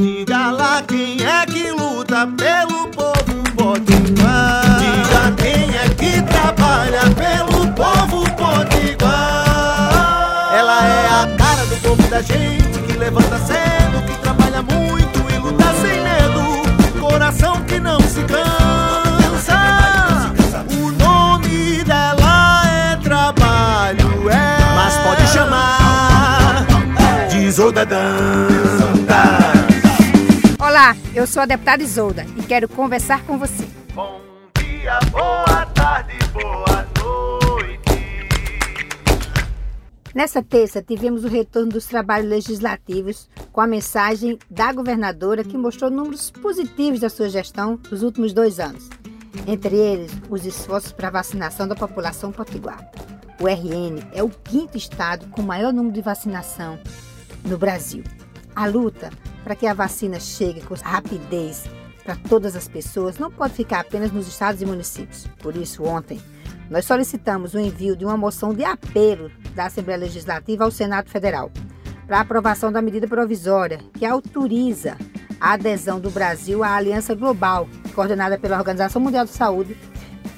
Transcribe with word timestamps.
Diga 0.00 0.50
lá 0.50 0.82
quem 0.88 1.18
é 1.22 1.44
que 1.44 1.70
luta 1.72 2.26
pelo 2.26 2.88
povo 2.88 3.42
potiguar. 3.54 4.78
Diga 4.78 5.30
quem 5.36 5.76
é 5.76 5.90
que 5.90 6.22
trabalha 6.22 7.02
pelo 7.10 7.68
povo 7.74 8.24
potiguar. 8.34 9.44
Ela 10.54 10.86
é 10.86 11.06
a 11.06 11.36
cara 11.36 11.66
do 11.66 11.76
povo 11.82 12.02
da 12.08 12.22
gente 12.22 12.78
que 12.86 12.94
levanta 12.96 13.38
cedo, 13.40 14.02
que 14.06 14.16
trabalha 14.22 14.62
muito 14.62 15.20
e 15.34 15.36
luta 15.36 15.66
sem 15.82 16.02
medo. 16.02 16.62
Coração 16.98 17.62
que 17.64 17.78
não 17.78 18.00
se 18.00 18.22
cansa. 18.22 19.60
O 20.82 20.92
nome 20.92 21.84
dela 21.84 22.62
é 22.64 22.96
trabalho, 22.96 24.30
é. 24.30 24.58
Mas 24.74 24.96
pode 24.96 25.26
chamar 25.28 26.64
de 27.28 27.36
Isolda 27.40 27.84
Dantas. 27.84 29.39
Olá, 30.90 30.96
eu 31.14 31.24
sou 31.24 31.40
a 31.40 31.46
deputada 31.46 31.84
Isolda 31.84 32.26
e 32.36 32.42
quero 32.42 32.68
conversar 32.68 33.24
com 33.24 33.38
você. 33.38 33.64
Bom 33.94 34.20
dia, 34.58 34.98
boa 35.12 35.66
tarde, 35.66 36.14
boa 36.32 36.84
noite. 36.98 38.28
Nessa 40.12 40.42
terça, 40.42 40.82
tivemos 40.82 41.22
o 41.22 41.28
retorno 41.28 41.70
dos 41.70 41.86
trabalhos 41.86 42.28
legislativos 42.28 43.30
com 43.52 43.60
a 43.60 43.68
mensagem 43.68 44.36
da 44.50 44.72
governadora 44.72 45.44
que 45.44 45.56
mostrou 45.56 45.92
números 45.92 46.32
positivos 46.32 46.98
da 46.98 47.08
sua 47.08 47.28
gestão 47.28 47.78
nos 47.88 48.02
últimos 48.02 48.32
dois 48.32 48.58
anos. 48.58 48.90
Entre 49.46 49.76
eles, 49.76 50.10
os 50.28 50.44
esforços 50.44 50.90
para 50.90 51.06
a 51.06 51.12
vacinação 51.12 51.68
da 51.68 51.76
população 51.76 52.32
potiguar. 52.32 52.90
O 53.40 53.46
RN 53.46 54.02
é 54.12 54.24
o 54.24 54.28
quinto 54.28 54.76
estado 54.76 55.28
com 55.28 55.40
maior 55.40 55.72
número 55.72 55.94
de 55.94 56.02
vacinação 56.02 56.80
no 57.44 57.56
Brasil. 57.56 58.02
A 58.56 58.66
luta 58.66 59.10
para 59.42 59.54
que 59.54 59.66
a 59.66 59.74
vacina 59.74 60.18
chegue 60.20 60.60
com 60.60 60.74
rapidez 60.74 61.64
para 62.04 62.16
todas 62.16 62.56
as 62.56 62.66
pessoas 62.66 63.18
não 63.18 63.30
pode 63.30 63.54
ficar 63.54 63.80
apenas 63.80 64.10
nos 64.10 64.26
estados 64.26 64.60
e 64.60 64.66
municípios. 64.66 65.26
Por 65.38 65.56
isso, 65.56 65.84
ontem, 65.84 66.20
nós 66.68 66.84
solicitamos 66.84 67.54
o 67.54 67.58
envio 67.58 67.96
de 67.96 68.04
uma 68.04 68.16
moção 68.16 68.54
de 68.54 68.64
apelo 68.64 69.30
da 69.54 69.66
Assembleia 69.66 70.00
Legislativa 70.00 70.64
ao 70.64 70.70
Senado 70.70 71.10
Federal 71.10 71.50
para 72.06 72.20
aprovação 72.20 72.72
da 72.72 72.82
medida 72.82 73.06
provisória 73.06 73.78
que 73.94 74.04
autoriza 74.04 74.96
a 75.40 75.52
adesão 75.52 76.00
do 76.00 76.10
Brasil 76.10 76.64
à 76.64 76.74
Aliança 76.74 77.14
Global, 77.14 77.68
coordenada 77.94 78.38
pela 78.38 78.58
Organização 78.58 79.00
Mundial 79.00 79.24
de 79.24 79.30
Saúde, 79.30 79.76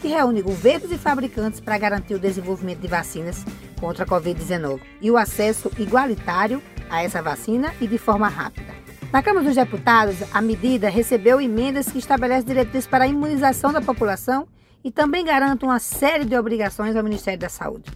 que 0.00 0.08
reúne 0.08 0.42
governos 0.42 0.92
e 0.92 0.98
fabricantes 0.98 1.60
para 1.60 1.78
garantir 1.78 2.14
o 2.14 2.18
desenvolvimento 2.18 2.80
de 2.80 2.88
vacinas 2.88 3.44
contra 3.80 4.04
a 4.04 4.06
Covid-19 4.06 4.80
e 5.00 5.10
o 5.10 5.16
acesso 5.16 5.70
igualitário 5.78 6.62
a 6.90 7.02
essa 7.02 7.22
vacina 7.22 7.72
e 7.80 7.86
de 7.86 7.98
forma 7.98 8.28
rápida. 8.28 8.71
Na 9.12 9.22
Câmara 9.22 9.44
dos 9.44 9.56
Deputados, 9.56 10.16
a 10.32 10.40
medida 10.40 10.88
recebeu 10.88 11.38
emendas 11.38 11.92
que 11.92 11.98
estabelecem 11.98 12.46
diretrizes 12.46 12.86
para 12.86 13.04
a 13.04 13.06
imunização 13.06 13.70
da 13.70 13.82
população 13.82 14.48
e 14.82 14.90
também 14.90 15.22
garante 15.22 15.66
uma 15.66 15.78
série 15.78 16.24
de 16.24 16.34
obrigações 16.34 16.96
ao 16.96 17.04
Ministério 17.04 17.38
da 17.38 17.50
Saúde. 17.50 17.90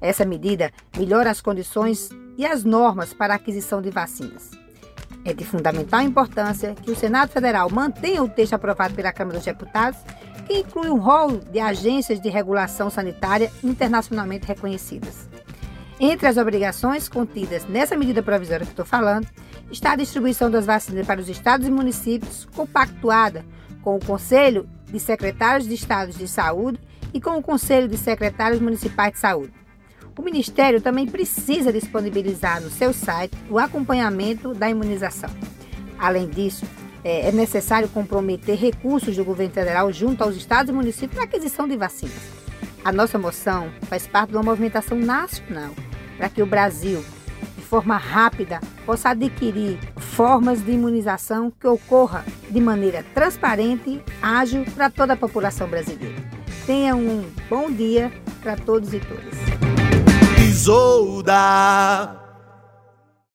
Essa 0.00 0.24
medida 0.24 0.70
melhora 0.96 1.28
as 1.28 1.40
condições 1.40 2.08
e 2.38 2.46
as 2.46 2.62
normas 2.62 3.12
para 3.12 3.34
a 3.34 3.36
aquisição 3.36 3.82
de 3.82 3.90
vacinas. 3.90 4.52
É 5.24 5.34
de 5.34 5.44
fundamental 5.44 6.02
importância 6.02 6.76
que 6.80 6.92
o 6.92 6.96
Senado 6.96 7.30
Federal 7.32 7.68
mantenha 7.68 8.22
o 8.22 8.28
texto 8.28 8.52
aprovado 8.52 8.94
pela 8.94 9.12
Câmara 9.12 9.38
dos 9.38 9.44
Deputados, 9.44 9.98
que 10.46 10.58
inclui 10.58 10.88
um 10.88 11.00
rol 11.00 11.38
de 11.38 11.58
agências 11.58 12.20
de 12.20 12.28
regulação 12.28 12.88
sanitária 12.88 13.50
internacionalmente 13.64 14.46
reconhecidas. 14.46 15.28
Entre 16.00 16.26
as 16.26 16.36
obrigações 16.36 17.08
contidas 17.08 17.64
nessa 17.66 17.96
medida 17.96 18.22
provisória 18.22 18.66
que 18.66 18.72
estou 18.72 18.84
falando, 18.84 19.28
está 19.70 19.92
a 19.92 19.96
distribuição 19.96 20.50
das 20.50 20.66
vacinas 20.66 21.06
para 21.06 21.20
os 21.20 21.28
estados 21.28 21.66
e 21.66 21.70
municípios, 21.70 22.46
compactuada 22.54 23.44
com 23.82 23.96
o 23.96 24.04
Conselho 24.04 24.68
de 24.86 24.98
Secretários 24.98 25.68
de 25.68 25.74
Estados 25.74 26.16
de 26.16 26.26
Saúde 26.26 26.80
e 27.12 27.20
com 27.20 27.36
o 27.36 27.42
Conselho 27.42 27.88
de 27.88 27.96
Secretários 27.96 28.60
Municipais 28.60 29.12
de 29.12 29.18
Saúde. 29.18 29.52
O 30.18 30.22
Ministério 30.22 30.80
também 30.80 31.06
precisa 31.06 31.72
disponibilizar 31.72 32.60
no 32.60 32.70
seu 32.70 32.92
site 32.92 33.36
o 33.50 33.58
acompanhamento 33.58 34.54
da 34.54 34.68
imunização. 34.70 35.30
Além 35.98 36.28
disso, 36.28 36.64
é, 37.02 37.28
é 37.28 37.32
necessário 37.32 37.88
comprometer 37.88 38.56
recursos 38.56 39.16
do 39.16 39.24
governo 39.24 39.52
federal 39.52 39.92
junto 39.92 40.22
aos 40.22 40.36
estados 40.36 40.70
e 40.70 40.72
municípios 40.72 41.14
para 41.14 41.24
aquisição 41.24 41.68
de 41.68 41.76
vacinas. 41.76 42.43
A 42.84 42.92
nossa 42.92 43.18
moção 43.18 43.70
faz 43.88 44.06
parte 44.06 44.30
de 44.30 44.36
uma 44.36 44.42
movimentação 44.42 44.98
nacional 44.98 45.70
para 46.16 46.28
que 46.28 46.42
o 46.42 46.46
Brasil 46.46 47.02
forma 47.74 47.96
rápida, 47.96 48.60
possa 48.86 49.10
adquirir 49.10 49.80
formas 49.96 50.64
de 50.64 50.70
imunização 50.70 51.50
que 51.50 51.66
ocorra 51.66 52.24
de 52.48 52.60
maneira 52.60 53.04
transparente, 53.12 54.00
ágil 54.22 54.64
para 54.76 54.88
toda 54.88 55.14
a 55.14 55.16
população 55.16 55.66
brasileira. 55.68 56.14
Tenha 56.66 56.94
um 56.94 57.28
bom 57.50 57.68
dia 57.68 58.12
para 58.40 58.54
todos 58.56 58.94
e 58.94 59.00
todas. 59.00 59.34
Isolda. 60.38 62.23